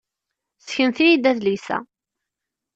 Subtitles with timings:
[0.59, 1.77] Seknet-iyi-d adlis-a!